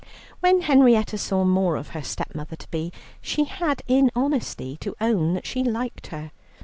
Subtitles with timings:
[0.39, 5.35] When Henrietta saw more of her stepmother to be, she had in honesty to own
[5.35, 6.31] that she liked her.